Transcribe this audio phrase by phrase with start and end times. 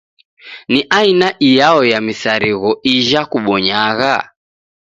[0.69, 4.15] Ni aina iyao ya misarigho ijha kubonyagha?